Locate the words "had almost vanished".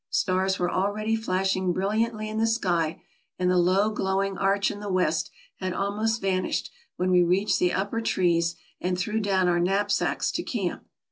5.59-6.71